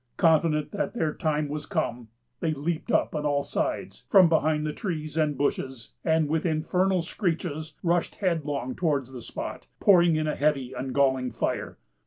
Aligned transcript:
Confident 0.17 0.71
that 0.71 0.95
their 0.95 1.13
time 1.13 1.47
was 1.47 1.67
come, 1.67 2.07
they 2.39 2.55
leaped 2.55 2.91
up 2.91 3.13
on 3.13 3.23
all 3.23 3.43
sides, 3.43 4.03
from 4.09 4.27
behind 4.29 4.65
the 4.65 4.73
trees 4.73 5.15
and 5.15 5.37
bushes, 5.37 5.91
and, 6.03 6.27
with 6.27 6.43
infernal 6.43 7.03
screeches, 7.03 7.75
rushed 7.83 8.15
headlong 8.15 8.73
towards 8.73 9.11
the 9.11 9.21
spot, 9.21 9.67
pouring 9.79 10.15
in 10.15 10.25
a 10.25 10.35
heavy 10.35 10.73
and 10.73 10.95
galling 10.95 11.29
fire. 11.29 11.77